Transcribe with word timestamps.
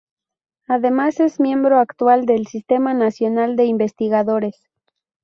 Además, 0.67 1.19
es 1.19 1.39
miembro 1.39 1.77
actual 1.77 2.25
del 2.25 2.47
Sistema 2.47 2.95
Nacional 2.95 3.55
de 3.55 3.65
Investigadores. 3.65 4.55